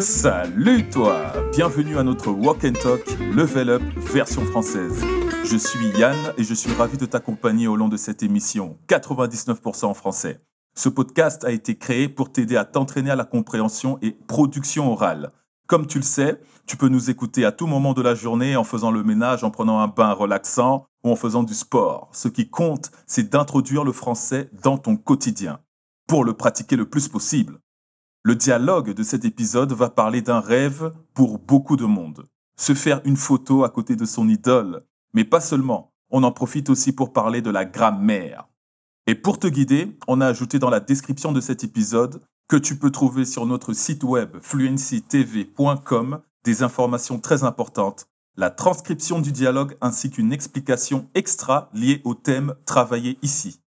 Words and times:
Salut 0.00 0.88
toi 0.88 1.32
Bienvenue 1.52 1.98
à 1.98 2.02
notre 2.02 2.30
Walk 2.30 2.64
and 2.64 2.72
Talk 2.80 3.18
Level 3.34 3.70
Up 3.70 3.82
version 3.96 4.44
française. 4.44 5.04
Je 5.44 5.56
suis 5.56 5.88
Yann 5.98 6.16
et 6.38 6.44
je 6.44 6.54
suis 6.54 6.72
ravi 6.72 6.96
de 6.96 7.06
t'accompagner 7.06 7.66
au 7.66 7.76
long 7.76 7.88
de 7.88 7.96
cette 7.96 8.22
émission 8.22 8.78
99% 8.88 9.86
en 9.86 9.94
français. 9.94 10.40
Ce 10.74 10.88
podcast 10.88 11.44
a 11.44 11.50
été 11.50 11.76
créé 11.76 12.08
pour 12.08 12.32
t'aider 12.32 12.56
à 12.56 12.64
t'entraîner 12.64 13.10
à 13.10 13.16
la 13.16 13.24
compréhension 13.24 13.98
et 14.00 14.12
production 14.12 14.92
orale. 14.92 15.32
Comme 15.66 15.86
tu 15.86 15.98
le 15.98 16.04
sais, 16.04 16.40
tu 16.66 16.76
peux 16.76 16.88
nous 16.88 17.10
écouter 17.10 17.44
à 17.44 17.52
tout 17.52 17.66
moment 17.66 17.92
de 17.92 18.02
la 18.02 18.14
journée 18.14 18.56
en 18.56 18.64
faisant 18.64 18.90
le 18.90 19.02
ménage, 19.02 19.44
en 19.44 19.50
prenant 19.50 19.80
un 19.80 19.88
bain 19.88 20.12
relaxant 20.12 20.86
ou 21.04 21.10
en 21.10 21.16
faisant 21.16 21.42
du 21.42 21.54
sport. 21.54 22.10
Ce 22.12 22.28
qui 22.28 22.48
compte, 22.48 22.90
c'est 23.06 23.30
d'introduire 23.30 23.84
le 23.84 23.92
français 23.92 24.50
dans 24.62 24.78
ton 24.78 24.96
quotidien 24.96 25.58
pour 26.10 26.24
le 26.24 26.32
pratiquer 26.32 26.74
le 26.74 26.90
plus 26.90 27.06
possible. 27.06 27.60
Le 28.24 28.34
dialogue 28.34 28.94
de 28.94 29.04
cet 29.04 29.24
épisode 29.24 29.72
va 29.72 29.90
parler 29.90 30.22
d'un 30.22 30.40
rêve 30.40 30.92
pour 31.14 31.38
beaucoup 31.38 31.76
de 31.76 31.84
monde. 31.84 32.26
Se 32.56 32.74
faire 32.74 33.00
une 33.04 33.16
photo 33.16 33.62
à 33.62 33.68
côté 33.68 33.94
de 33.94 34.04
son 34.04 34.28
idole. 34.28 34.84
Mais 35.14 35.22
pas 35.22 35.40
seulement, 35.40 35.92
on 36.10 36.24
en 36.24 36.32
profite 36.32 36.68
aussi 36.68 36.90
pour 36.90 37.12
parler 37.12 37.42
de 37.42 37.50
la 37.50 37.64
grammaire. 37.64 38.48
Et 39.06 39.14
pour 39.14 39.38
te 39.38 39.46
guider, 39.46 39.96
on 40.08 40.20
a 40.20 40.26
ajouté 40.26 40.58
dans 40.58 40.68
la 40.68 40.80
description 40.80 41.30
de 41.30 41.40
cet 41.40 41.62
épisode 41.62 42.20
que 42.48 42.56
tu 42.56 42.76
peux 42.76 42.90
trouver 42.90 43.24
sur 43.24 43.46
notre 43.46 43.72
site 43.72 44.02
web 44.02 44.36
fluencytv.com 44.42 46.22
des 46.42 46.64
informations 46.64 47.20
très 47.20 47.44
importantes, 47.44 48.08
la 48.36 48.50
transcription 48.50 49.20
du 49.20 49.30
dialogue 49.30 49.76
ainsi 49.80 50.10
qu'une 50.10 50.32
explication 50.32 51.08
extra 51.14 51.70
liée 51.72 52.00
au 52.02 52.14
thème 52.14 52.56
travaillé 52.66 53.16
ici. 53.22 53.59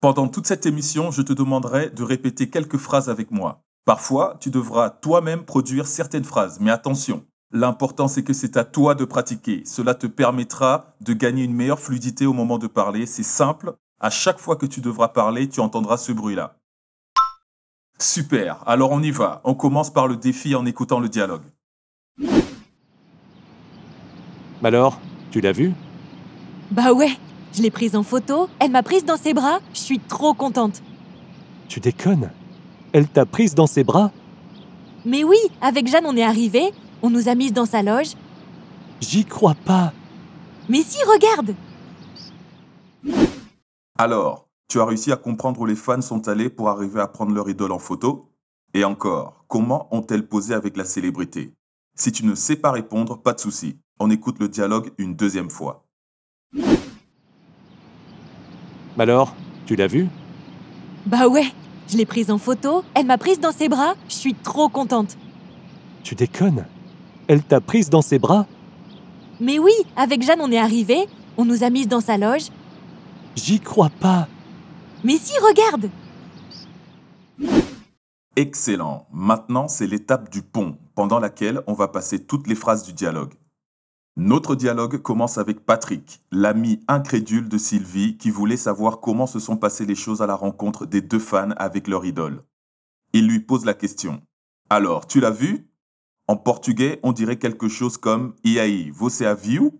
Pendant 0.00 0.28
toute 0.28 0.46
cette 0.46 0.66
émission, 0.66 1.10
je 1.10 1.22
te 1.22 1.32
demanderai 1.32 1.88
de 1.88 2.02
répéter 2.02 2.50
quelques 2.50 2.76
phrases 2.76 3.08
avec 3.08 3.30
moi. 3.30 3.62
Parfois, 3.86 4.36
tu 4.40 4.50
devras 4.50 4.90
toi-même 4.90 5.44
produire 5.44 5.86
certaines 5.86 6.24
phrases, 6.24 6.58
mais 6.60 6.70
attention, 6.70 7.24
l'important 7.50 8.06
c'est 8.06 8.22
que 8.22 8.34
c'est 8.34 8.58
à 8.58 8.64
toi 8.64 8.94
de 8.94 9.06
pratiquer. 9.06 9.62
Cela 9.64 9.94
te 9.94 10.06
permettra 10.06 10.96
de 11.00 11.14
gagner 11.14 11.44
une 11.44 11.54
meilleure 11.54 11.80
fluidité 11.80 12.26
au 12.26 12.34
moment 12.34 12.58
de 12.58 12.66
parler. 12.66 13.06
C'est 13.06 13.22
simple, 13.22 13.74
à 13.98 14.10
chaque 14.10 14.38
fois 14.38 14.56
que 14.56 14.66
tu 14.66 14.82
devras 14.82 15.08
parler, 15.08 15.48
tu 15.48 15.60
entendras 15.60 15.96
ce 15.96 16.12
bruit-là. 16.12 16.58
Super, 17.98 18.62
alors 18.66 18.90
on 18.90 19.02
y 19.02 19.10
va. 19.10 19.40
On 19.44 19.54
commence 19.54 19.90
par 19.90 20.08
le 20.08 20.16
défi 20.16 20.54
en 20.54 20.66
écoutant 20.66 21.00
le 21.00 21.08
dialogue. 21.08 21.44
Alors, 24.62 25.00
tu 25.30 25.40
l'as 25.40 25.52
vue 25.52 25.72
Bah 26.70 26.92
ouais, 26.92 27.12
je 27.56 27.62
l'ai 27.62 27.70
prise 27.70 27.96
en 27.96 28.02
photo, 28.02 28.48
elle 28.58 28.70
m'a 28.70 28.82
prise 28.82 29.04
dans 29.04 29.16
ses 29.16 29.32
bras, 29.32 29.60
je 29.72 29.80
suis 29.80 29.98
trop 29.98 30.34
contente. 30.34 30.82
Tu 31.68 31.80
déconnes. 31.80 32.30
Elle 32.92 33.08
t'a 33.08 33.24
prise 33.24 33.54
dans 33.54 33.66
ses 33.66 33.82
bras? 33.82 34.12
Mais 35.06 35.24
oui, 35.24 35.38
avec 35.62 35.88
Jeanne 35.88 36.04
on 36.06 36.16
est 36.16 36.22
arrivé, 36.22 36.72
on 37.02 37.08
nous 37.08 37.28
a 37.28 37.34
mises 37.34 37.54
dans 37.54 37.64
sa 37.64 37.82
loge. 37.82 38.14
J'y 39.00 39.24
crois 39.24 39.54
pas. 39.64 39.92
Mais 40.68 40.82
si, 40.82 40.98
regarde. 41.04 41.54
Alors, 43.98 44.48
tu 44.68 44.80
as 44.80 44.84
réussi 44.84 45.12
à 45.12 45.16
comprendre 45.16 45.60
où 45.60 45.66
les 45.66 45.76
fans 45.76 46.02
sont 46.02 46.28
allés 46.28 46.50
pour 46.50 46.68
arriver 46.68 47.00
à 47.00 47.06
prendre 47.06 47.32
leur 47.32 47.48
idole 47.48 47.72
en 47.72 47.78
photo? 47.78 48.30
Et 48.74 48.84
encore, 48.84 49.44
comment 49.48 49.88
ont-elles 49.92 50.26
posé 50.26 50.54
avec 50.54 50.76
la 50.76 50.84
célébrité? 50.84 51.54
Si 51.94 52.12
tu 52.12 52.26
ne 52.26 52.34
sais 52.34 52.56
pas 52.56 52.72
répondre, 52.72 53.16
pas 53.22 53.32
de 53.32 53.40
souci. 53.40 53.78
On 53.98 54.10
écoute 54.10 54.40
le 54.40 54.48
dialogue 54.48 54.90
une 54.98 55.14
deuxième 55.14 55.48
fois. 55.48 55.86
Alors, 58.98 59.34
tu 59.66 59.76
l'as 59.76 59.86
vue 59.86 60.08
Bah 61.06 61.28
ouais, 61.28 61.46
je 61.88 61.96
l'ai 61.96 62.06
prise 62.06 62.30
en 62.30 62.38
photo, 62.38 62.82
elle 62.94 63.06
m'a 63.06 63.18
prise 63.18 63.40
dans 63.40 63.52
ses 63.52 63.68
bras, 63.68 63.94
je 64.08 64.14
suis 64.14 64.34
trop 64.34 64.68
contente. 64.68 65.16
Tu 66.02 66.14
déconnes 66.14 66.66
Elle 67.28 67.42
t'a 67.42 67.60
prise 67.60 67.90
dans 67.90 68.02
ses 68.02 68.18
bras? 68.18 68.46
Mais 69.40 69.58
oui, 69.58 69.72
avec 69.96 70.22
Jeanne 70.22 70.40
on 70.40 70.50
est 70.50 70.58
arrivé, 70.58 71.06
on 71.36 71.44
nous 71.44 71.62
a 71.62 71.70
mises 71.70 71.88
dans 71.88 72.00
sa 72.00 72.16
loge. 72.16 72.48
J'y 73.34 73.60
crois 73.60 73.90
pas 74.00 74.28
Mais 75.04 75.18
si, 75.18 75.34
regarde 75.38 75.90
Excellent. 78.36 79.06
Maintenant, 79.12 79.68
c'est 79.68 79.86
l'étape 79.86 80.30
du 80.30 80.42
pont, 80.42 80.76
pendant 80.94 81.18
laquelle 81.18 81.62
on 81.66 81.72
va 81.72 81.88
passer 81.88 82.18
toutes 82.24 82.46
les 82.46 82.54
phrases 82.54 82.82
du 82.82 82.92
dialogue. 82.92 83.34
Notre 84.18 84.56
dialogue 84.56 84.96
commence 85.02 85.36
avec 85.36 85.66
Patrick, 85.66 86.22
l'ami 86.32 86.80
incrédule 86.88 87.50
de 87.50 87.58
Sylvie 87.58 88.16
qui 88.16 88.30
voulait 88.30 88.56
savoir 88.56 89.00
comment 89.00 89.26
se 89.26 89.38
sont 89.38 89.58
passées 89.58 89.84
les 89.84 89.94
choses 89.94 90.22
à 90.22 90.26
la 90.26 90.34
rencontre 90.34 90.86
des 90.86 91.02
deux 91.02 91.18
fans 91.18 91.50
avec 91.58 91.86
leur 91.86 92.06
idole. 92.06 92.42
Il 93.12 93.28
lui 93.28 93.40
pose 93.40 93.66
la 93.66 93.74
question. 93.74 94.22
Alors, 94.70 95.06
tu 95.06 95.20
l'as 95.20 95.30
vu? 95.30 95.68
En 96.28 96.36
portugais, 96.36 96.98
on 97.02 97.12
dirait 97.12 97.38
quelque 97.38 97.68
chose 97.68 97.98
comme 97.98 98.34
E 98.42 98.58
aí, 98.58 98.90
você 98.90 99.26
a 99.26 99.34
viu? 99.34 99.72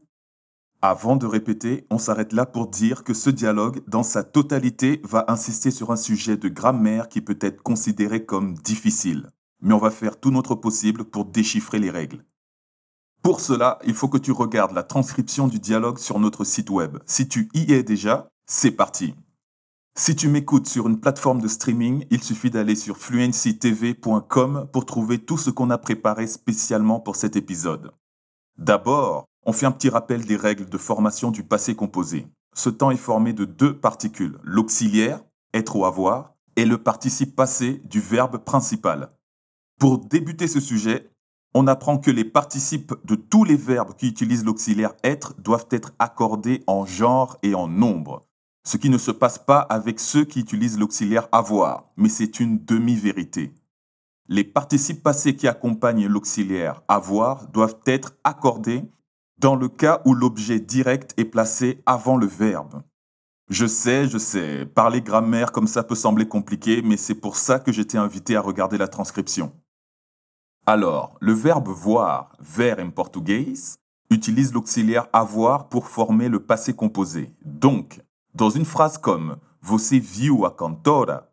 Avant 0.82 1.16
de 1.16 1.24
répéter, 1.24 1.86
on 1.88 1.96
s'arrête 1.96 2.34
là 2.34 2.44
pour 2.44 2.68
dire 2.68 3.04
que 3.04 3.14
ce 3.14 3.30
dialogue, 3.30 3.82
dans 3.88 4.02
sa 4.02 4.22
totalité, 4.22 5.00
va 5.02 5.24
insister 5.28 5.70
sur 5.70 5.92
un 5.92 5.96
sujet 5.96 6.36
de 6.36 6.50
grammaire 6.50 7.08
qui 7.08 7.22
peut 7.22 7.38
être 7.40 7.62
considéré 7.62 8.26
comme 8.26 8.52
difficile. 8.52 9.30
Mais 9.62 9.72
on 9.72 9.78
va 9.78 9.90
faire 9.90 10.20
tout 10.20 10.30
notre 10.30 10.54
possible 10.56 11.04
pour 11.04 11.24
déchiffrer 11.24 11.78
les 11.78 11.90
règles. 11.90 12.22
Pour 13.26 13.40
cela, 13.40 13.80
il 13.84 13.94
faut 13.94 14.06
que 14.06 14.18
tu 14.18 14.30
regardes 14.30 14.70
la 14.70 14.84
transcription 14.84 15.48
du 15.48 15.58
dialogue 15.58 15.98
sur 15.98 16.20
notre 16.20 16.44
site 16.44 16.70
web. 16.70 16.98
Si 17.06 17.26
tu 17.26 17.48
y 17.54 17.72
es 17.72 17.82
déjà, 17.82 18.28
c'est 18.46 18.70
parti. 18.70 19.16
Si 19.98 20.14
tu 20.14 20.28
m'écoutes 20.28 20.68
sur 20.68 20.86
une 20.86 21.00
plateforme 21.00 21.40
de 21.40 21.48
streaming, 21.48 22.06
il 22.12 22.22
suffit 22.22 22.50
d'aller 22.50 22.76
sur 22.76 22.98
fluencytv.com 22.98 24.68
pour 24.72 24.86
trouver 24.86 25.18
tout 25.18 25.38
ce 25.38 25.50
qu'on 25.50 25.70
a 25.70 25.76
préparé 25.76 26.28
spécialement 26.28 27.00
pour 27.00 27.16
cet 27.16 27.34
épisode. 27.34 27.90
D'abord, 28.58 29.24
on 29.44 29.52
fait 29.52 29.66
un 29.66 29.72
petit 29.72 29.88
rappel 29.88 30.24
des 30.24 30.36
règles 30.36 30.68
de 30.68 30.78
formation 30.78 31.32
du 31.32 31.42
passé 31.42 31.74
composé. 31.74 32.28
Ce 32.54 32.70
temps 32.70 32.92
est 32.92 32.96
formé 32.96 33.32
de 33.32 33.44
deux 33.44 33.76
particules, 33.76 34.38
l'auxiliaire, 34.44 35.20
être 35.52 35.74
ou 35.74 35.84
avoir, 35.84 36.36
et 36.54 36.64
le 36.64 36.78
participe 36.78 37.34
passé 37.34 37.82
du 37.86 37.98
verbe 37.98 38.38
principal. 38.38 39.10
Pour 39.80 39.98
débuter 39.98 40.46
ce 40.46 40.60
sujet, 40.60 41.10
on 41.58 41.68
apprend 41.68 41.96
que 41.96 42.10
les 42.10 42.26
participes 42.26 42.92
de 43.06 43.14
tous 43.14 43.42
les 43.42 43.56
verbes 43.56 43.94
qui 43.96 44.08
utilisent 44.08 44.44
l'auxiliaire 44.44 44.92
être 45.02 45.32
doivent 45.40 45.68
être 45.70 45.94
accordés 45.98 46.62
en 46.66 46.84
genre 46.84 47.38
et 47.42 47.54
en 47.54 47.66
nombre, 47.66 48.26
ce 48.62 48.76
qui 48.76 48.90
ne 48.90 48.98
se 48.98 49.10
passe 49.10 49.38
pas 49.38 49.60
avec 49.60 49.98
ceux 49.98 50.26
qui 50.26 50.40
utilisent 50.40 50.78
l'auxiliaire 50.78 51.28
avoir, 51.32 51.86
mais 51.96 52.10
c'est 52.10 52.40
une 52.40 52.62
demi-vérité. 52.62 53.54
Les 54.28 54.44
participes 54.44 55.02
passés 55.02 55.34
qui 55.34 55.48
accompagnent 55.48 56.06
l'auxiliaire 56.06 56.82
avoir 56.88 57.46
doivent 57.46 57.78
être 57.86 58.12
accordés 58.22 58.84
dans 59.38 59.56
le 59.56 59.70
cas 59.70 60.02
où 60.04 60.12
l'objet 60.12 60.60
direct 60.60 61.14
est 61.16 61.24
placé 61.24 61.82
avant 61.86 62.18
le 62.18 62.26
verbe. 62.26 62.82
Je 63.48 63.64
sais, 63.64 64.08
je 64.08 64.18
sais, 64.18 64.66
parler 64.66 65.00
grammaire 65.00 65.52
comme 65.52 65.68
ça 65.68 65.82
peut 65.84 65.94
sembler 65.94 66.28
compliqué, 66.28 66.82
mais 66.84 66.98
c'est 66.98 67.14
pour 67.14 67.36
ça 67.36 67.60
que 67.60 67.72
j'étais 67.72 67.96
invité 67.96 68.36
à 68.36 68.42
regarder 68.42 68.76
la 68.76 68.88
transcription. 68.88 69.54
Alors, 70.68 71.16
le 71.20 71.32
verbe 71.32 71.68
voir, 71.68 72.32
ver 72.40 72.80
en 72.80 72.90
portugais, 72.90 73.52
utilise 74.10 74.52
l'auxiliaire 74.52 75.06
avoir 75.12 75.68
pour 75.68 75.86
former 75.86 76.28
le 76.28 76.40
passé 76.40 76.74
composé. 76.74 77.32
Donc, 77.44 78.02
dans 78.34 78.50
une 78.50 78.64
phrase 78.64 78.98
comme 78.98 79.36
Você 79.62 80.00
viu 80.00 80.44
a 80.44 80.50
cantora, 80.50 81.30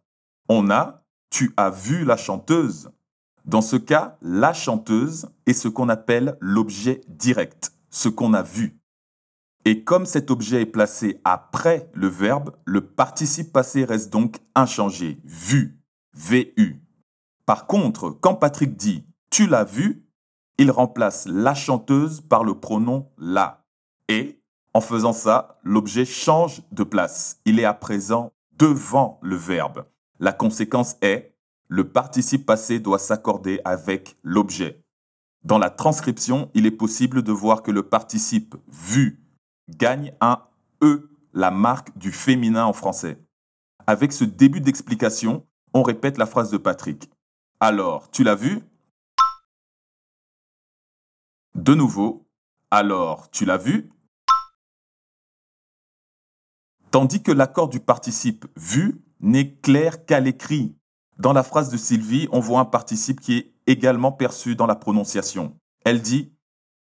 on 0.48 0.70
a 0.70 1.04
Tu 1.32 1.52
as 1.58 1.72
vu 1.72 2.06
la 2.06 2.16
chanteuse? 2.16 2.92
Dans 3.44 3.62
ce 3.62 3.76
cas, 3.76 4.18
la 4.22 4.54
chanteuse 4.54 5.28
est 5.48 5.54
ce 5.54 5.68
qu'on 5.68 5.90
appelle 5.90 6.38
l'objet 6.40 7.02
direct, 7.08 7.74
ce 7.90 8.10
qu'on 8.10 8.36
a 8.36 8.44
vu. 8.44 8.80
Et 9.66 9.84
comme 9.84 10.06
cet 10.06 10.30
objet 10.30 10.62
est 10.62 10.68
placé 10.68 11.20
après 11.24 11.90
le 11.94 12.08
verbe, 12.08 12.56
le 12.66 12.82
participe 12.82 13.52
passé 13.52 13.84
reste 13.84 14.14
donc 14.14 14.38
inchangé, 14.54 15.20
vu, 15.24 15.80
VU. 16.14 16.84
Par 17.48 17.66
contre, 17.66 18.12
quand 18.12 18.36
Patrick 18.36 18.78
dit 18.78 19.04
tu 19.34 19.48
l'as 19.48 19.64
vu, 19.64 20.06
il 20.60 20.70
remplace 20.70 21.26
la 21.26 21.56
chanteuse 21.56 22.22
par 22.22 22.44
le 22.44 22.60
pronom 22.60 23.10
la. 23.18 23.66
Et 24.08 24.40
en 24.76 24.80
faisant 24.80 25.12
ça, 25.12 25.58
l'objet 25.64 26.06
change 26.06 26.62
de 26.72 26.84
place. 26.84 27.42
Il 27.44 27.60
est 27.60 27.66
à 27.66 27.74
présent 27.74 28.32
devant 28.52 29.20
le 29.24 29.36
verbe. 29.36 29.88
La 30.20 30.34
conséquence 30.34 30.98
est, 31.02 31.36
le 31.68 31.90
participe 31.90 32.46
passé 32.46 32.80
doit 32.80 33.00
s'accorder 33.00 33.60
avec 33.66 34.18
l'objet. 34.22 34.84
Dans 35.44 35.58
la 35.58 35.72
transcription, 35.72 36.52
il 36.54 36.68
est 36.68 36.72
possible 36.72 37.24
de 37.24 37.32
voir 37.32 37.64
que 37.64 37.72
le 37.72 37.82
participe 37.82 38.56
vu 38.68 39.20
gagne 39.68 40.14
un 40.22 40.44
E, 40.84 41.10
la 41.34 41.50
marque 41.50 41.98
du 41.98 42.12
féminin 42.12 42.66
en 42.66 42.74
français. 42.74 43.18
Avec 43.88 44.14
ce 44.14 44.26
début 44.26 44.62
d'explication, 44.62 45.44
on 45.74 45.82
répète 45.82 46.20
la 46.20 46.28
phrase 46.28 46.52
de 46.52 46.58
Patrick. 46.58 47.10
Alors, 47.60 48.12
tu 48.12 48.24
l'as 48.24 48.36
vu? 48.36 48.62
De 51.56 51.74
nouveau, 51.74 52.28
alors, 52.72 53.30
tu 53.30 53.46
l'as 53.46 53.58
vu? 53.58 53.92
Tandis 56.92 57.22
que 57.22 57.32
l'accord 57.32 57.70
du 57.70 57.80
participe 57.80 58.46
vu 58.56 59.02
n'est 59.20 59.56
clair 59.56 60.06
qu'à 60.06 60.20
l'écrit. 60.20 60.76
Dans 61.18 61.34
la 61.34 61.44
phrase 61.44 61.70
de 61.70 61.78
Sylvie, 61.78 62.28
on 62.32 62.40
voit 62.40 62.60
un 62.60 62.66
participe 62.66 63.20
qui 63.20 63.38
est 63.38 63.54
également 63.68 64.12
perçu 64.12 64.56
dans 64.56 64.66
la 64.66 64.76
prononciation. 64.76 65.56
Elle 65.86 66.02
dit 66.02 66.34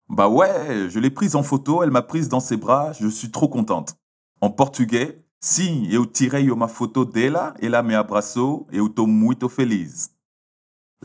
Bah 0.09 0.29
ouais, 0.29 0.89
je 0.89 0.99
l'ai 0.99 1.11
prise 1.11 1.37
en 1.37 1.43
photo, 1.43 1.83
elle 1.83 1.91
m'a 1.91 2.03
prise 2.03 2.29
dans 2.29 2.41
ses 2.41 2.57
bras, 2.57 2.93
je 2.93 3.09
suis 3.09 3.31
trop 3.31 3.49
contente. 3.49 3.97
En 4.41 4.51
portugais, 4.51 5.25
Sim, 5.47 5.87
eu 5.91 6.07
tirei 6.07 6.51
uma 6.51 6.69
foto 6.69 7.05
dela, 7.05 7.55
ela 7.61 7.83
me 7.83 7.95
abraçou, 7.95 8.67
eu 8.73 8.89
tô 8.89 9.07
muito 9.07 9.47
feliz. 9.51 10.11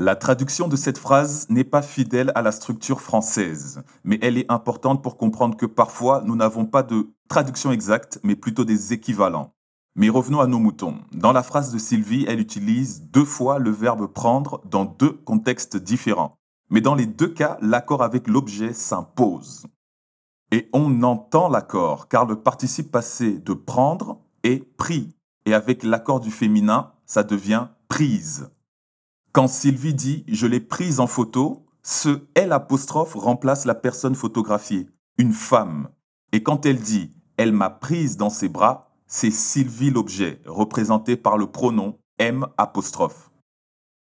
La 0.02 0.16
traduction 0.16 0.70
de 0.70 0.78
cette 0.78 0.98
phrase 0.98 1.46
n'est 1.50 1.66
pas 1.66 1.82
fidèle 1.82 2.32
à 2.34 2.42
la 2.42 2.54
structure 2.54 3.02
française, 3.02 3.84
mais 4.06 4.18
elle 4.22 4.38
est 4.38 4.50
importante 4.50 5.04
pour 5.04 5.18
comprendre 5.18 5.58
que 5.58 5.66
parfois 5.66 6.24
nous 6.26 6.38
n'avons 6.38 6.66
pas 6.66 6.84
de 6.84 7.10
traduction 7.28 7.74
exacte, 7.74 8.18
mais 8.24 8.38
plutôt 8.38 8.64
des 8.64 8.94
équivalents. 8.94 9.52
Mais 9.98 10.08
revenons 10.08 10.40
à 10.40 10.48
nos 10.48 10.58
moutons. 10.60 11.00
Dans 11.12 11.34
la 11.34 11.44
phrase 11.44 11.74
de 11.74 11.78
Sylvie, 11.78 12.24
elle 12.30 12.40
utilise 12.40 13.10
deux 13.12 13.26
fois 13.26 13.60
le 13.60 13.72
verbe 13.72 14.08
prendre 14.08 14.62
dans 14.64 14.86
deux 14.86 15.12
contextes 15.12 15.76
différents. 15.76 16.38
Mais 16.70 16.80
dans 16.80 16.96
les 16.96 17.06
deux 17.06 17.34
cas, 17.34 17.58
l'accord 17.60 18.02
avec 18.02 18.30
l'objet 18.30 18.72
s'impose. 18.72 19.68
Et 20.54 20.70
on 20.72 21.04
entend 21.04 21.50
l'accord, 21.50 22.08
car 22.08 22.26
le 22.26 22.38
participe 22.38 22.90
passé 22.90 23.34
de 23.34 23.52
prendre 23.52 24.22
est 24.44 24.64
pris. 24.78 25.14
Et 25.46 25.54
avec 25.54 25.84
l'accord 25.84 26.22
du 26.22 26.32
féminin, 26.32 26.94
ça 27.06 27.24
devient 27.24 27.68
prise. 27.90 28.50
Quand 29.32 29.48
Sylvie 29.48 29.94
dit 29.94 30.24
je 30.28 30.48
l'ai 30.48 30.60
prise 30.60 31.00
en 31.00 31.06
photo, 31.08 31.66
ce 31.84 32.28
L 32.34 32.52
remplace 32.52 33.66
la 33.66 33.76
personne 33.76 34.16
photographiée, 34.16 34.88
une 35.18 35.34
femme. 35.34 35.90
Et 36.32 36.42
quand 36.42 36.66
elle 36.66 36.80
dit 36.80 37.12
elle 37.38 37.54
m'a 37.54 37.70
prise 37.70 38.18
dans 38.18 38.32
ses 38.32 38.50
bras, 38.50 38.90
c'est 39.06 39.32
Sylvie 39.32 39.92
l'objet, 39.92 40.42
représenté 40.46 41.16
par 41.16 41.38
le 41.38 41.48
pronom 41.48 42.00
M. 42.18 42.48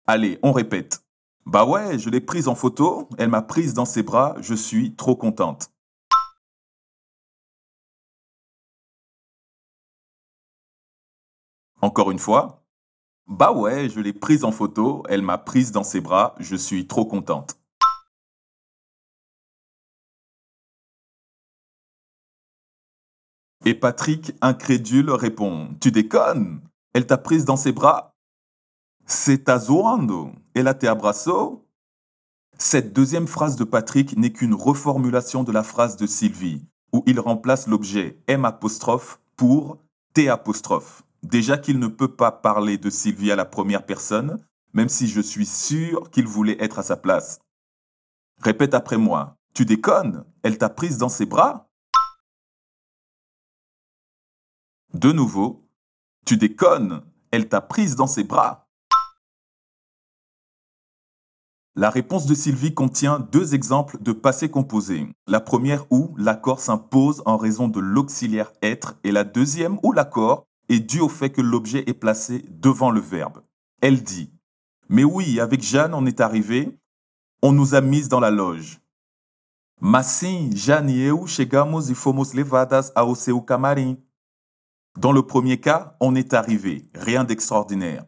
Allez, 0.06 0.38
on 0.43 0.52
répète. 0.52 1.02
Bah 1.44 1.64
ouais, 1.64 1.99
je 1.99 2.08
l'ai 2.08 2.20
prise 2.20 2.49
en 2.49 2.55
photo, 2.55 3.08
elle 3.19 3.29
m'a 3.29 3.43
prise 3.43 3.75
dans 3.75 3.84
ses 3.84 4.02
bras, 4.02 4.37
je 4.40 4.55
suis 4.55 4.94
trop 4.94 5.17
contente. 5.17 5.70
Encore 11.81 12.11
une 12.11 12.19
fois. 12.19 12.66
Bah 13.28 13.52
ouais, 13.52 13.88
je 13.88 14.00
l'ai 14.00 14.12
prise 14.12 14.44
en 14.44 14.52
photo, 14.52 15.02
elle 15.08 15.23
m'a 15.23 15.37
prise 15.37 15.73
dans 15.73 15.82
ses 15.82 16.00
bras, 16.00 16.34
je 16.38 16.55
suis 16.55 16.87
trop 16.87 17.05
contente. 17.05 17.58
Et 23.64 23.75
Patrick, 23.75 24.32
incrédule, 24.43 25.11
répond 25.11 25.75
Tu 25.81 25.90
déconnes 25.90 26.61
Elle 26.93 27.05
t'a 27.05 27.19
prise 27.19 27.44
dans 27.44 27.56
ses 27.56 27.73
bras 27.73 28.14
C'est 29.06 29.49
à 29.49 29.58
zoando 29.58 30.31
Elle 30.55 30.69
a 30.69 30.75
te 30.75 30.87
abraço 30.87 31.67
Cette 32.58 32.93
deuxième 32.93 33.26
phrase 33.26 33.56
de 33.56 33.64
Patrick 33.64 34.17
n'est 34.17 34.32
qu'une 34.32 34.55
reformulation 34.55 35.43
de 35.43 35.50
la 35.50 35.64
phrase 35.64 35.96
de 35.96 36.06
Sylvie, 36.06 36.64
où 36.93 37.02
il 37.06 37.19
remplace 37.19 37.67
l'objet 37.67 38.22
M 38.29 38.49
pour 39.37 39.79
T. 40.14 40.31
Déjà 41.26 41.58
qu'il 41.58 41.81
ne 41.81 41.88
peut 41.88 42.14
pas 42.14 42.31
parler 42.31 42.78
de 42.78 42.88
Sylvie 42.88 43.32
à 43.32 43.37
la 43.37 43.44
première 43.44 43.84
personne, 43.84 44.46
même 44.75 44.88
si 44.88 45.08
je 45.08 45.20
suis 45.20 45.44
sûr 45.44 46.08
qu'il 46.12 46.28
voulait 46.28 46.56
être 46.62 46.78
à 46.78 46.84
sa 46.84 46.96
place. 46.96 47.40
Répète 48.40 48.75
après 48.75 48.96
moi. 48.96 49.37
Tu 49.52 49.64
déconnes? 49.64 50.25
Elle 50.44 50.56
t'a 50.56 50.69
prise 50.69 50.99
dans 50.99 51.08
ses 51.08 51.26
bras? 51.26 51.69
De 54.94 55.11
nouveau. 55.11 55.69
Tu 56.26 56.37
déconnes? 56.37 57.02
Elle 57.32 57.49
t'a 57.49 57.61
prise 57.61 57.96
dans 57.96 58.06
ses 58.06 58.22
bras? 58.22 58.69
La 61.75 61.90
réponse 61.90 62.26
de 62.26 62.37
Sylvie 62.37 62.72
contient 62.72 63.19
deux 63.19 63.56
exemples 63.56 64.00
de 64.00 64.12
passé 64.12 64.49
composé. 64.49 65.08
La 65.26 65.40
première 65.40 65.90
où 65.90 66.14
l'accord 66.19 66.61
s'impose 66.61 67.20
en 67.26 67.37
raison 67.37 67.67
de 67.67 67.81
l'auxiliaire 67.81 68.52
être 68.62 68.94
et 69.02 69.11
la 69.11 69.25
deuxième 69.25 69.81
où 69.82 69.90
l'accord 69.90 70.45
est 70.69 70.81
dû 70.81 71.01
au 71.01 71.09
fait 71.09 71.31
que 71.31 71.41
l'objet 71.41 71.85
est 71.87 71.95
placé 71.95 72.45
devant 72.49 72.91
le 72.91 73.01
verbe. 73.01 73.43
Elle 73.81 74.03
dit 74.03 74.33
Mais 74.89 75.05
oui, 75.05 75.41
avec 75.41 75.63
Jeanne, 75.63 75.95
on 75.95 76.07
est 76.07 76.21
arrivé, 76.21 76.79
on 77.43 77.53
nous 77.53 77.75
a 77.75 77.81
mises 77.81 78.09
dans 78.09 78.21
la 78.21 78.31
loge. 78.31 78.81
Massim, 79.81 80.51
Jeanne 80.55 80.91
eu 80.91 81.27
chegamos 81.27 81.91
e 81.91 82.37
levadas 82.37 82.91
ao 82.95 83.15
seu 83.15 83.41
camarim. 83.43 83.97
Dans 84.99 85.13
le 85.13 85.23
premier 85.23 85.61
cas, 85.61 85.95
on 86.01 86.15
est 86.15 86.33
arrivé, 86.33 86.89
rien 86.95 87.25
d'extraordinaire. 87.25 88.07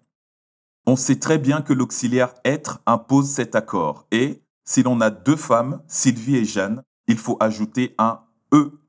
On 0.86 0.96
sait 0.96 1.18
très 1.18 1.36
bien 1.36 1.60
que 1.60 1.74
l'auxiliaire 1.74 2.32
être 2.46 2.80
impose 2.86 3.28
cet 3.28 3.54
accord 3.54 4.06
et, 4.10 4.42
si 4.64 4.82
l'on 4.82 5.02
a 5.02 5.10
deux 5.10 5.36
femmes, 5.36 5.82
Sylvie 5.86 6.36
et 6.36 6.46
Jeanne, 6.46 6.82
il 7.06 7.18
faut 7.18 7.36
ajouter 7.40 7.94
un 7.98 8.20
E 8.54 8.80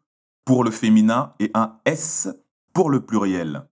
pour 0.46 0.64
le 0.64 0.72
féminin 0.72 1.34
et 1.40 1.52
un 1.54 1.78
S 1.84 2.30
pour 2.80 2.90
le 2.90 3.02
pluriel. 3.02 3.68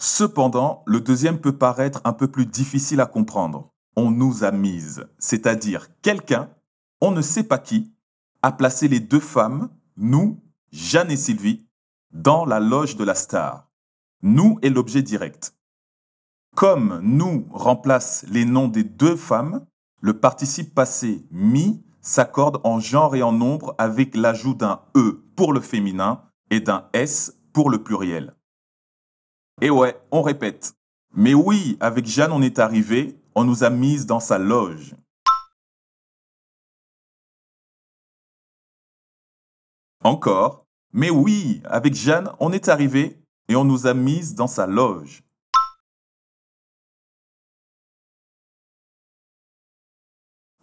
Cependant, 0.00 0.82
le 0.84 1.00
deuxième 1.00 1.38
peut 1.38 1.56
paraître 1.56 2.00
un 2.02 2.12
peu 2.12 2.26
plus 2.26 2.44
difficile 2.44 3.00
à 3.00 3.06
comprendre. 3.06 3.72
On 3.94 4.10
nous 4.10 4.42
a 4.42 4.50
mises, 4.50 5.06
c'est-à-dire 5.16 5.86
quelqu'un, 6.02 6.50
on 7.00 7.12
ne 7.12 7.22
sait 7.22 7.44
pas 7.44 7.58
qui, 7.58 7.94
a 8.42 8.50
placé 8.50 8.88
les 8.88 8.98
deux 8.98 9.20
femmes, 9.20 9.68
nous, 9.96 10.42
Jeanne 10.72 11.12
et 11.12 11.16
Sylvie, 11.16 11.68
dans 12.10 12.44
la 12.44 12.58
loge 12.58 12.96
de 12.96 13.04
la 13.04 13.14
star. 13.14 13.70
Nous 14.22 14.58
est 14.60 14.70
l'objet 14.70 15.02
direct. 15.02 15.54
Comme 16.56 16.98
nous 17.04 17.46
remplace 17.52 18.26
les 18.28 18.44
noms 18.44 18.66
des 18.66 18.82
deux 18.82 19.14
femmes, 19.14 19.64
le 20.00 20.18
participe 20.18 20.74
passé 20.74 21.24
mi 21.30 21.80
s'accorde 22.00 22.60
en 22.64 22.80
genre 22.80 23.14
et 23.14 23.22
en 23.22 23.30
nombre 23.30 23.76
avec 23.78 24.16
l'ajout 24.16 24.54
d'un 24.54 24.80
e 24.96 25.22
pour 25.36 25.52
le 25.52 25.60
féminin 25.60 26.24
et 26.50 26.58
d'un 26.58 26.88
s 26.92 27.35
pour 27.56 27.70
le 27.70 27.82
pluriel. 27.82 28.34
Et 29.62 29.70
ouais, 29.70 29.98
on 30.10 30.20
répète. 30.20 30.74
Mais 31.14 31.32
oui, 31.32 31.78
avec 31.80 32.04
Jeanne, 32.04 32.32
on 32.32 32.42
est 32.42 32.58
arrivé, 32.58 33.18
on 33.34 33.44
nous 33.44 33.64
a 33.64 33.70
mises 33.70 34.04
dans 34.04 34.20
sa 34.20 34.36
loge. 34.36 34.94
Encore. 40.04 40.66
Mais 40.92 41.08
oui, 41.08 41.62
avec 41.64 41.94
Jeanne, 41.94 42.30
on 42.40 42.52
est 42.52 42.68
arrivé 42.68 43.18
et 43.48 43.56
on 43.56 43.64
nous 43.64 43.86
a 43.86 43.94
mises 43.94 44.34
dans 44.34 44.48
sa 44.48 44.66
loge. 44.66 45.22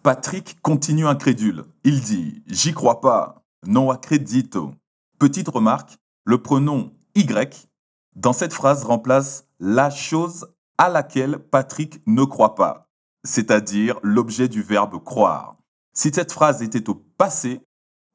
Patrick 0.03 0.61
continue 0.61 1.07
incrédule. 1.07 1.65
Il 1.83 2.01
dit 2.01 2.43
J'y 2.45 2.71
crois 2.71 3.01
pas. 3.01 3.43
Non 3.65 3.89
accredito. 3.89 4.75
Petite 5.17 5.47
remarque 5.47 5.97
le 6.25 6.41
pronom 6.41 6.93
Y 7.15 7.67
dans 8.15 8.33
cette 8.33 8.53
phrase 8.53 8.83
remplace 8.83 9.47
la 9.59 9.89
chose 9.89 10.47
à 10.77 10.89
laquelle 10.89 11.39
Patrick 11.39 12.01
ne 12.07 12.23
croit 12.23 12.55
pas, 12.55 12.89
c'est-à-dire 13.23 13.99
l'objet 14.03 14.47
du 14.47 14.61
verbe 14.61 15.03
croire. 15.03 15.57
Si 15.93 16.11
cette 16.13 16.31
phrase 16.31 16.61
était 16.61 16.89
au 16.89 16.95
passé, 16.95 17.61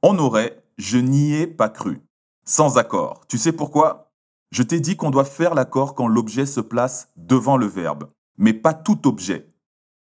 on 0.02 0.18
aurait 0.18 0.64
je 0.78 0.98
n'y 0.98 1.34
ai 1.34 1.46
pas 1.46 1.68
cru. 1.68 2.00
Sans 2.44 2.78
accord. 2.78 3.26
Tu 3.28 3.36
sais 3.36 3.52
pourquoi? 3.52 4.12
Je 4.52 4.62
t'ai 4.62 4.80
dit 4.80 4.96
qu'on 4.96 5.10
doit 5.10 5.24
faire 5.24 5.54
l'accord 5.54 5.94
quand 5.94 6.06
l'objet 6.06 6.46
se 6.46 6.60
place 6.60 7.08
devant 7.16 7.56
le 7.56 7.66
verbe, 7.66 8.10
mais 8.38 8.54
pas 8.54 8.74
tout 8.74 9.06
objet. 9.06 9.52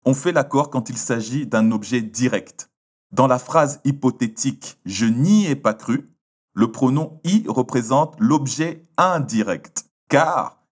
On 0.04 0.14
fait 0.14 0.32
l'accord 0.32 0.70
quand 0.70 0.90
il 0.90 0.98
s'agit 0.98 1.46
d'un 1.46 1.72
objet 1.72 2.02
direct. 2.02 2.70
Dans 3.12 3.28
la 3.28 3.40
phrase 3.40 3.80
hypothétique 3.86 4.80
je 4.86 5.06
n'y 5.06 5.46
ai 5.46 5.56
pas 5.56 5.74
cru, 5.74 6.13
le 6.54 6.72
pronom 6.72 7.20
i 7.24 7.46
représente 7.48 8.16
l'objet 8.20 8.84
indirect, 8.98 9.90
car 10.10 10.64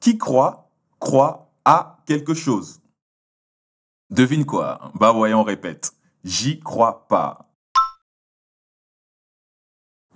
qui 0.00 0.18
croit, 0.18 0.70
croit 0.98 1.52
à 1.64 1.98
quelque 2.06 2.34
chose. 2.34 2.80
Devine 4.10 4.44
quoi 4.44 4.90
Bah 4.94 5.12
voyons, 5.12 5.40
on 5.40 5.44
répète. 5.44 5.92
J'y 6.24 6.58
crois 6.60 7.06
pas. 7.06 7.54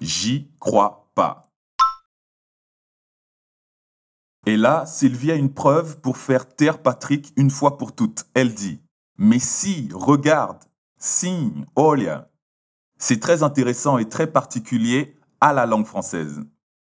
J'y 0.01 0.51
crois 0.59 1.09
pas. 1.15 1.49
Et 4.47 4.57
là, 4.57 4.85
Sylvie 4.85 5.31
a 5.31 5.37
une 5.37 5.55
preuve 5.55 6.01
pour 6.01 6.19
faire 6.19 6.55
taire 6.55 6.83
Patrick 6.83 7.33
une 7.37 7.51
fois 7.51 7.79
pour 7.79 7.95
toutes. 7.95 8.27
Elle 8.35 8.55
dit 8.55 8.83
Mais 9.17 9.39
si, 9.39 9.89
regarde, 9.95 10.63
signe, 10.99 11.65
olha, 11.77 12.31
c'est 12.99 13.21
très 13.21 13.43
intéressant 13.43 13.99
et 13.99 14.09
très 14.09 14.27
particulier 14.27 15.17
à 15.41 15.53
la 15.53 15.67
langue 15.67 15.87
française. 15.87 16.41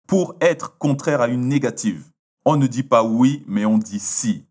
Pour 0.06 0.34
être 0.40 0.76
contraire 0.78 1.20
à 1.20 1.28
une 1.28 1.48
négative, 1.48 2.10
on 2.44 2.56
ne 2.56 2.66
dit 2.66 2.82
pas 2.82 3.04
oui, 3.04 3.44
mais 3.46 3.64
on 3.64 3.78
dit 3.78 4.00
si. 4.00 4.44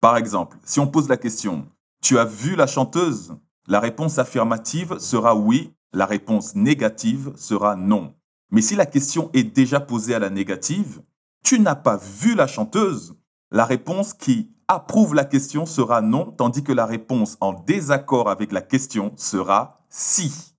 Par 0.00 0.16
exemple, 0.16 0.58
si 0.64 0.80
on 0.80 0.86
pose 0.86 1.08
la 1.08 1.16
question 1.16 1.66
Tu 2.00 2.18
as 2.18 2.24
vu 2.24 2.56
la 2.56 2.66
chanteuse? 2.66 3.36
La 3.68 3.78
réponse 3.78 4.18
affirmative 4.18 4.98
sera 4.98 5.36
oui, 5.36 5.72
la 5.92 6.06
réponse 6.06 6.54
négative 6.54 7.32
sera 7.36 7.76
non. 7.76 8.14
Mais 8.50 8.62
si 8.62 8.74
la 8.74 8.86
question 8.86 9.30
est 9.32 9.44
déjà 9.44 9.80
posée 9.80 10.14
à 10.14 10.18
la 10.18 10.30
négative, 10.30 11.02
Tu 11.44 11.60
n'as 11.60 11.74
pas 11.74 11.96
vu 11.96 12.34
la 12.34 12.46
chanteuse 12.46 13.14
La 13.50 13.64
réponse 13.64 14.14
qui 14.14 14.50
approuve 14.68 15.14
la 15.14 15.24
question 15.24 15.66
sera 15.66 16.00
non, 16.00 16.30
tandis 16.30 16.62
que 16.62 16.72
la 16.72 16.86
réponse 16.86 17.36
en 17.40 17.52
désaccord 17.52 18.30
avec 18.30 18.52
la 18.52 18.62
question 18.62 19.12
sera 19.16 19.84
si. 19.88 20.51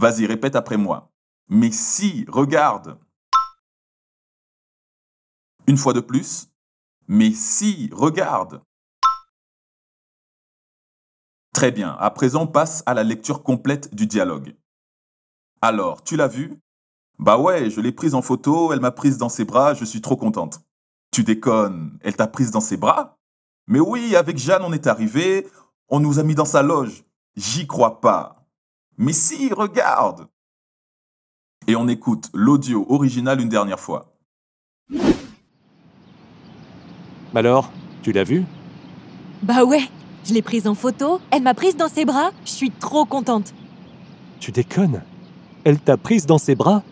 Vas-y, 0.00 0.24
répète 0.24 0.56
après 0.56 0.78
moi. 0.78 1.12
Mais 1.48 1.70
si, 1.70 2.24
regarde. 2.26 2.98
Une 5.66 5.76
fois 5.76 5.92
de 5.92 6.00
plus. 6.00 6.48
Mais 7.06 7.32
si, 7.32 7.90
regarde. 7.92 8.62
Très 11.52 11.70
bien, 11.70 11.94
à 12.00 12.10
présent 12.10 12.46
passe 12.46 12.82
à 12.86 12.94
la 12.94 13.02
lecture 13.02 13.42
complète 13.42 13.94
du 13.94 14.06
dialogue. 14.06 14.56
Alors, 15.60 16.02
tu 16.02 16.16
l'as 16.16 16.28
vue 16.28 16.58
Bah 17.18 17.36
ouais, 17.36 17.68
je 17.68 17.82
l'ai 17.82 17.92
prise 17.92 18.14
en 18.14 18.22
photo, 18.22 18.72
elle 18.72 18.80
m'a 18.80 18.92
prise 18.92 19.18
dans 19.18 19.28
ses 19.28 19.44
bras, 19.44 19.74
je 19.74 19.84
suis 19.84 20.00
trop 20.00 20.16
contente. 20.16 20.62
Tu 21.10 21.24
déconnes, 21.24 21.98
elle 22.00 22.16
t'a 22.16 22.26
prise 22.26 22.50
dans 22.50 22.62
ses 22.62 22.78
bras? 22.78 23.18
Mais 23.66 23.80
oui, 23.80 24.16
avec 24.16 24.38
Jeanne, 24.38 24.62
on 24.64 24.72
est 24.72 24.86
arrivé, 24.86 25.46
on 25.88 26.00
nous 26.00 26.18
a 26.18 26.22
mis 26.22 26.34
dans 26.34 26.46
sa 26.46 26.62
loge. 26.62 27.04
J'y 27.36 27.66
crois 27.66 28.00
pas. 28.00 28.39
Mais 28.98 29.12
si, 29.12 29.52
regarde 29.52 30.28
Et 31.66 31.76
on 31.76 31.88
écoute 31.88 32.28
l'audio 32.34 32.86
original 32.88 33.40
une 33.40 33.48
dernière 33.48 33.80
fois. 33.80 34.16
Alors, 37.34 37.70
tu 38.02 38.12
l'as 38.12 38.24
vu? 38.24 38.44
Bah 39.42 39.64
ouais, 39.64 39.82
je 40.24 40.34
l'ai 40.34 40.42
prise 40.42 40.66
en 40.66 40.74
photo, 40.74 41.20
elle 41.30 41.42
m'a 41.42 41.54
prise 41.54 41.76
dans 41.76 41.88
ses 41.88 42.04
bras, 42.04 42.32
je 42.44 42.50
suis 42.50 42.70
trop 42.70 43.04
contente. 43.04 43.54
Tu 44.40 44.52
déconnes 44.52 45.02
Elle 45.64 45.78
t'a 45.78 45.96
prise 45.96 46.26
dans 46.26 46.38
ses 46.38 46.54
bras? 46.54 46.82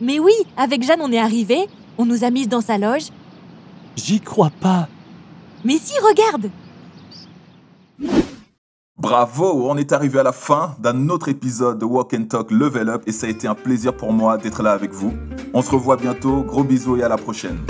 Mais 0.00 0.18
oui, 0.18 0.32
avec 0.56 0.82
Jeanne, 0.82 1.00
on 1.00 1.12
est 1.12 1.18
arrivé, 1.18 1.68
on 1.98 2.04
nous 2.04 2.24
a 2.24 2.30
mises 2.30 2.48
dans 2.48 2.60
sa 2.60 2.78
loge. 2.78 3.10
J'y 3.96 4.20
crois 4.20 4.50
pas. 4.50 4.88
Mais 5.64 5.78
si, 5.78 5.94
regarde 6.00 6.50
Bravo, 9.16 9.70
on 9.70 9.76
est 9.76 9.92
arrivé 9.92 10.18
à 10.18 10.24
la 10.24 10.32
fin 10.32 10.74
d'un 10.80 11.08
autre 11.08 11.28
épisode 11.28 11.78
de 11.78 11.84
Walk 11.84 12.12
and 12.14 12.24
Talk 12.24 12.50
Level 12.50 12.88
Up 12.88 13.04
et 13.06 13.12
ça 13.12 13.28
a 13.28 13.30
été 13.30 13.46
un 13.46 13.54
plaisir 13.54 13.96
pour 13.96 14.12
moi 14.12 14.38
d'être 14.38 14.60
là 14.60 14.72
avec 14.72 14.90
vous. 14.92 15.12
On 15.52 15.62
se 15.62 15.70
revoit 15.70 15.96
bientôt, 15.96 16.42
gros 16.42 16.64
bisous 16.64 16.96
et 16.96 17.04
à 17.04 17.08
la 17.08 17.16
prochaine. 17.16 17.60